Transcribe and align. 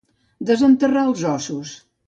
Desenterrar 0.51 1.05
els 1.11 1.23
ossos. 1.35 1.79